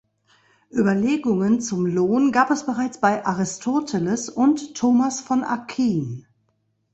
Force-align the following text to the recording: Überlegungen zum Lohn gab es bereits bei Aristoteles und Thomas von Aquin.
Überlegungen 0.71 1.61
zum 1.61 1.85
Lohn 1.85 2.31
gab 2.31 2.49
es 2.49 2.65
bereits 2.65 2.99
bei 2.99 3.23
Aristoteles 3.23 4.29
und 4.29 4.73
Thomas 4.73 5.21
von 5.21 5.43
Aquin. 5.43 6.25